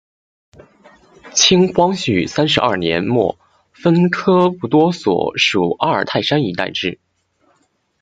[1.35, 3.37] 清光绪三十二年末
[3.71, 6.99] 分科布多所属阿尔泰山一带置。